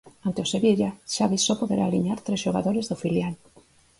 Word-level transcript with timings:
Ante 0.27 0.39
o 0.45 0.49
Sevilla 0.53 0.89
Xavi 1.15 1.37
só 1.45 1.53
poderá 1.61 1.83
aliñar 1.85 2.19
tres 2.25 2.41
xogadores 2.45 2.85
do 2.87 2.99
filial. 3.03 3.33